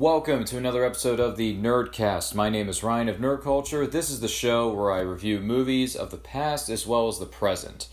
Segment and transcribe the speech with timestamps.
[0.00, 2.34] Welcome to another episode of the Nerdcast.
[2.34, 3.86] My name is Ryan of Nerd Culture.
[3.86, 7.26] This is the show where I review movies of the past as well as the
[7.26, 7.86] present.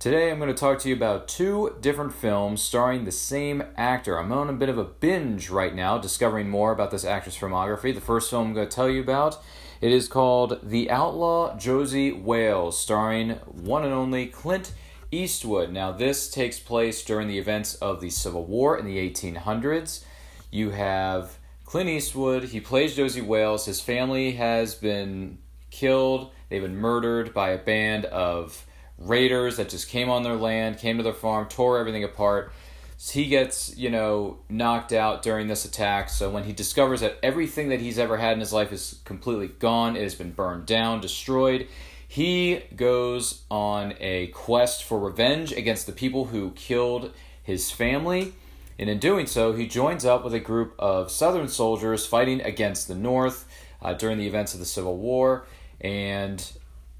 [0.00, 4.18] Today I'm going to talk to you about two different films starring the same actor.
[4.18, 7.94] I'm on a bit of a binge right now, discovering more about this actor's filmography.
[7.94, 9.38] The first film I'm going to tell you about
[9.80, 14.72] it is called The Outlaw Josey Wales, starring one and only Clint
[15.12, 15.70] Eastwood.
[15.70, 20.02] Now, this takes place during the events of the Civil War in the 1800s.
[20.50, 23.66] You have Clint Eastwood, he plays Josey Wales.
[23.66, 25.38] His family has been
[25.70, 28.64] killed, they've been murdered by a band of
[28.98, 32.52] raiders that just came on their land, came to their farm, tore everything apart.
[32.96, 36.08] So he gets, you know, knocked out during this attack.
[36.08, 39.46] So when he discovers that everything that he's ever had in his life is completely
[39.46, 41.68] gone, it has been burned down, destroyed,
[42.08, 47.12] he goes on a quest for revenge against the people who killed
[47.42, 48.32] his family.
[48.78, 52.88] And in doing so, he joins up with a group of Southern soldiers fighting against
[52.88, 53.46] the North
[53.82, 55.46] uh, during the events of the Civil War.
[55.80, 56.44] And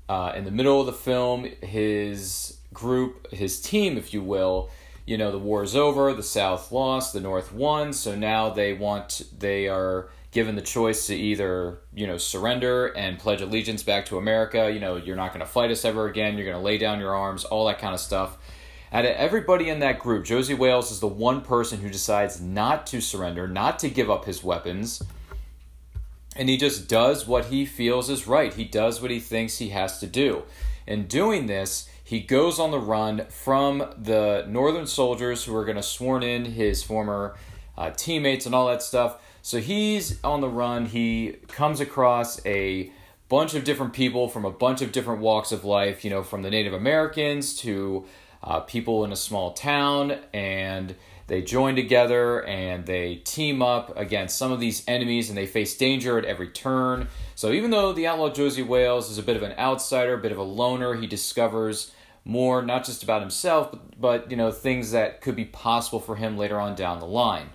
[0.08, 4.70] uh, in the middle of the film, his group, his team, if you will,
[5.06, 8.74] you know, the war is over, the South lost, the North won, so now they
[8.74, 14.06] want, they are given the choice to either you know surrender and pledge allegiance back
[14.06, 14.70] to America.
[14.72, 16.36] You know you're not going to fight us ever again.
[16.36, 18.38] You're going to lay down your arms, all that kind of stuff.
[18.92, 22.86] Out of everybody in that group, Josey Wales is the one person who decides not
[22.88, 25.02] to surrender, not to give up his weapons,
[26.36, 28.54] and he just does what he feels is right.
[28.54, 30.44] He does what he thinks he has to do.
[30.86, 35.76] In doing this, he goes on the run from the Northern soldiers who are going
[35.76, 37.36] to sworn in his former
[37.76, 40.84] uh, teammates and all that stuff so he's on the run.
[40.84, 42.92] He comes across a
[43.30, 46.42] bunch of different people from a bunch of different walks of life, you know, from
[46.42, 48.04] the Native Americans to
[48.42, 50.94] uh, people in a small town, and
[51.28, 55.76] they join together and they team up against some of these enemies and they face
[55.76, 57.08] danger at every turn.
[57.34, 60.32] So even though the outlaw Josey Wales is a bit of an outsider, a bit
[60.32, 61.92] of a loner, he discovers
[62.24, 66.16] more not just about himself, but, but you know things that could be possible for
[66.16, 67.50] him later on down the line.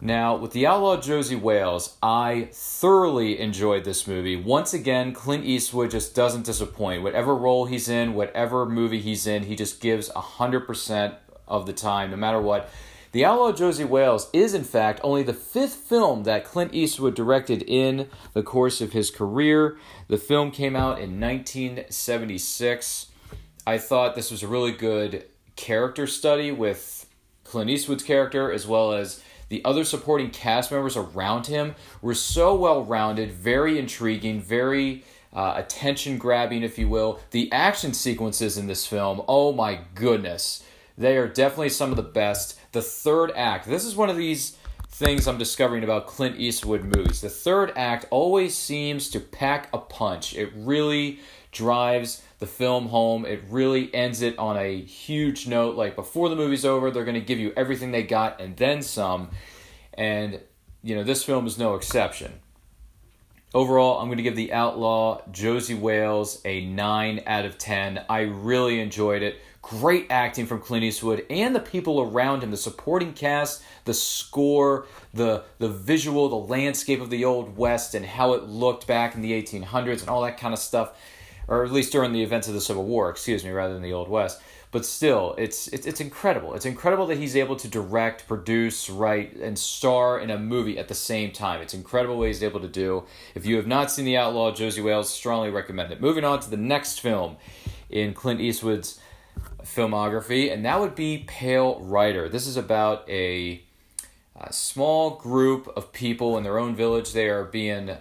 [0.00, 4.36] Now, with The Outlaw Josey Wales, I thoroughly enjoyed this movie.
[4.36, 7.02] Once again, Clint Eastwood just doesn't disappoint.
[7.02, 11.16] Whatever role he's in, whatever movie he's in, he just gives 100%
[11.48, 12.70] of the time, no matter what.
[13.10, 17.62] The Outlaw Josey Wales is, in fact, only the fifth film that Clint Eastwood directed
[17.62, 19.78] in the course of his career.
[20.06, 23.06] The film came out in 1976.
[23.66, 25.24] I thought this was a really good
[25.56, 27.06] character study with
[27.42, 32.54] Clint Eastwood's character as well as the other supporting cast members around him were so
[32.54, 37.20] well rounded, very intriguing, very uh, attention grabbing, if you will.
[37.30, 40.62] The action sequences in this film, oh my goodness,
[40.96, 42.58] they are definitely some of the best.
[42.72, 44.56] The third act, this is one of these
[44.98, 47.20] things I'm discovering about Clint Eastwood movies.
[47.20, 50.34] The third act always seems to pack a punch.
[50.34, 51.20] It really
[51.52, 53.24] drives the film home.
[53.24, 55.76] It really ends it on a huge note.
[55.76, 58.82] Like before the movie's over, they're going to give you everything they got and then
[58.82, 59.30] some.
[59.94, 60.40] And,
[60.82, 62.32] you know, this film is no exception.
[63.54, 68.04] Overall, I'm going to give The Outlaw Josey Wales a 9 out of 10.
[68.10, 69.40] I really enjoyed it.
[69.68, 74.86] Great acting from Clint Eastwood and the people around him, the supporting cast, the score,
[75.12, 79.20] the the visual, the landscape of the old west and how it looked back in
[79.20, 80.92] the 1800s and all that kind of stuff
[81.48, 83.94] or at least during the events of the Civil War, excuse me, rather than the
[83.94, 84.40] Old West.
[84.70, 86.52] But still, it's it's it's incredible.
[86.52, 90.88] It's incredible that he's able to direct, produce, write, and star in a movie at
[90.88, 91.62] the same time.
[91.62, 93.04] It's incredible what he's able to do.
[93.34, 96.02] If you have not seen The Outlaw, Josey Wales, strongly recommend it.
[96.02, 97.38] Moving on to the next film
[97.88, 99.00] in Clint Eastwood's
[99.62, 102.28] filmography, and that would be Pale Rider.
[102.28, 103.62] This is about a,
[104.40, 107.12] a small group of people in their own village.
[107.12, 107.96] They are being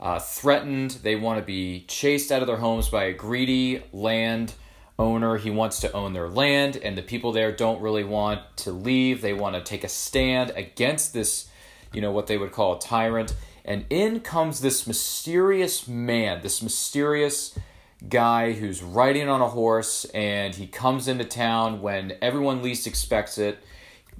[0.00, 0.92] uh, threatened.
[1.02, 4.54] They want to be chased out of their homes by a greedy land
[4.98, 5.36] owner.
[5.36, 9.20] He wants to own their land, and the people there don't really want to leave.
[9.20, 11.48] They want to take a stand against this,
[11.92, 13.34] you know, what they would call a tyrant.
[13.64, 17.58] And in comes this mysterious man, this mysterious
[18.06, 23.38] guy who's riding on a horse, and he comes into town when everyone least expects
[23.38, 23.58] it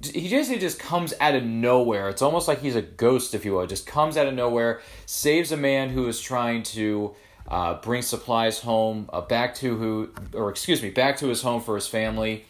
[0.05, 2.09] he just he just comes out of nowhere.
[2.09, 3.67] It's almost like he's a ghost, if you will.
[3.67, 7.15] Just comes out of nowhere, saves a man who is trying to
[7.47, 11.61] uh, bring supplies home uh, back to who, or excuse me, back to his home
[11.61, 12.45] for his family.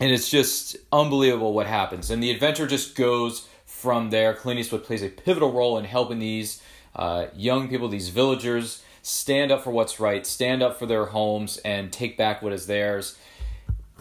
[0.00, 2.10] And it's just unbelievable what happens.
[2.10, 4.34] And the adventure just goes from there.
[4.34, 6.62] Clint Eastwood plays a pivotal role in helping these
[6.96, 11.58] uh, young people, these villagers, stand up for what's right, stand up for their homes,
[11.58, 13.18] and take back what is theirs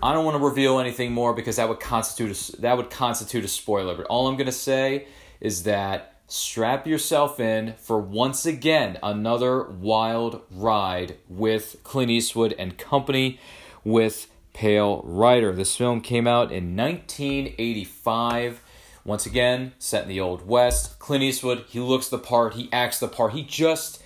[0.01, 3.43] I don't want to reveal anything more because that would constitute a, that would constitute
[3.43, 3.95] a spoiler.
[3.95, 5.07] But all I'm going to say
[5.41, 12.77] is that strap yourself in for once again another wild ride with Clint Eastwood and
[12.77, 13.39] company
[13.83, 15.51] with Pale Rider.
[15.53, 18.61] This film came out in 1985.
[19.03, 20.97] Once again, set in the Old West.
[20.99, 24.01] Clint Eastwood, he looks the part, he acts the part, he just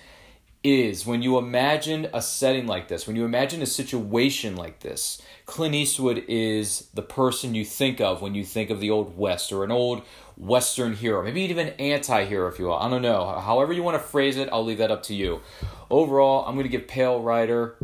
[0.64, 1.06] is.
[1.06, 5.74] When you imagine a setting like this, when you imagine a situation like this, Clint
[5.74, 9.62] Eastwood is the person you think of when you think of the Old West or
[9.62, 10.02] an old
[10.36, 12.74] Western hero, maybe even anti hero, if you will.
[12.74, 13.38] I don't know.
[13.38, 15.42] However, you want to phrase it, I'll leave that up to you.
[15.90, 17.76] Overall, I'm going to give Pale Rider,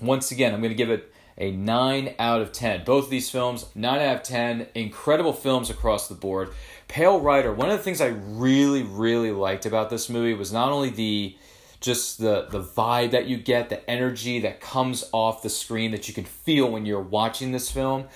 [0.00, 2.84] once again, I'm going to give it a 9 out of 10.
[2.84, 6.50] Both of these films, 9 out of 10, incredible films across the board.
[6.88, 10.70] Pale Rider, one of the things I really, really liked about this movie was not
[10.70, 11.36] only the
[11.80, 16.08] just the the vibe that you get, the energy that comes off the screen that
[16.08, 18.06] you can feel when you're watching this film,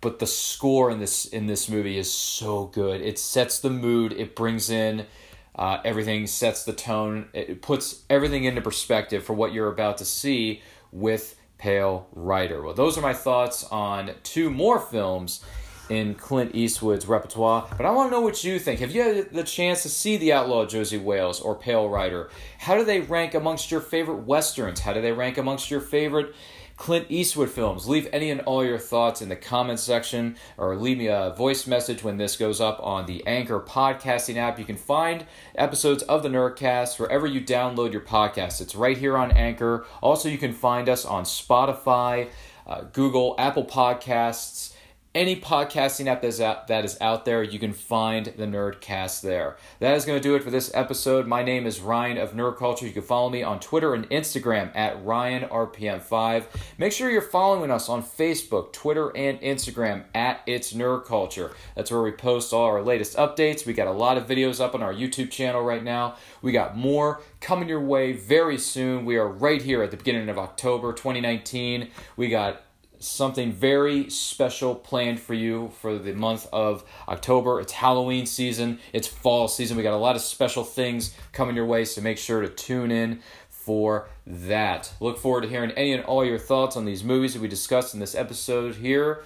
[0.00, 3.00] but the score in this in this movie is so good.
[3.00, 5.06] It sets the mood, it brings in
[5.54, 10.04] uh, everything, sets the tone, it puts everything into perspective for what you're about to
[10.04, 12.60] see with Pale Rider.
[12.62, 15.44] Well, those are my thoughts on two more films
[15.88, 17.68] in Clint Eastwood's repertoire.
[17.76, 18.80] But I want to know what you think.
[18.80, 22.30] Have you had the chance to see The Outlaw Josey Wales or Pale Rider?
[22.58, 24.80] How do they rank amongst your favorite westerns?
[24.80, 26.34] How do they rank amongst your favorite
[26.82, 27.86] Clint Eastwood films.
[27.86, 31.66] Leave any and all your thoughts in the comments section or leave me a voice
[31.66, 34.58] message when this goes up on the Anchor podcasting app.
[34.58, 35.24] You can find
[35.54, 38.60] episodes of the Nerdcast wherever you download your podcast.
[38.60, 39.84] It's right here on Anchor.
[40.02, 42.30] Also, you can find us on Spotify,
[42.66, 44.74] uh, Google, Apple Podcasts
[45.14, 49.20] any podcasting app that is, out, that is out there, you can find the Nerdcast
[49.20, 49.56] there.
[49.78, 51.26] That is going to do it for this episode.
[51.26, 52.86] My name is Ryan of Nerd Culture.
[52.86, 56.44] You can follow me on Twitter and Instagram at RyanRPM5.
[56.78, 61.52] Make sure you're following us on Facebook, Twitter, and Instagram at It's Nerd Culture.
[61.76, 63.66] That's where we post all our latest updates.
[63.66, 66.16] We got a lot of videos up on our YouTube channel right now.
[66.40, 69.04] We got more coming your way very soon.
[69.04, 71.90] We are right here at the beginning of October 2019.
[72.16, 72.62] We got
[73.02, 77.60] something very special planned for you for the month of October.
[77.60, 79.76] It's Halloween season, it's fall season.
[79.76, 82.90] We got a lot of special things coming your way, so make sure to tune
[82.90, 84.92] in for that.
[85.00, 87.94] Look forward to hearing any and all your thoughts on these movies that we discussed
[87.94, 89.24] in this episode here.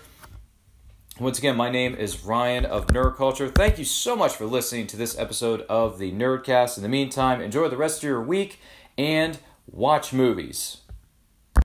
[1.18, 3.48] Once again, my name is Ryan of Nerd Culture.
[3.48, 6.76] Thank you so much for listening to this episode of the Nerdcast.
[6.76, 8.60] In the meantime, enjoy the rest of your week
[8.98, 10.82] and watch movies.